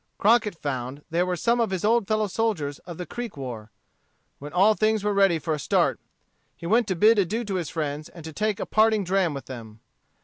[0.17, 3.69] Crockett found there some of his old fellow soldiers of the Creek War.
[4.39, 5.99] When all things were ready for a start,
[6.57, 9.45] he went to bid adieu to his friends and to take a parting dram with
[9.45, 9.79] them.